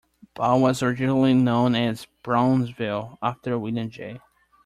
Bow 0.33 0.57
was 0.57 0.81
originally 0.81 1.35
known 1.35 1.75
as 1.75 2.07
Brownsville, 2.23 3.19
after 3.21 3.59
William 3.59 3.91
J. 3.91 4.19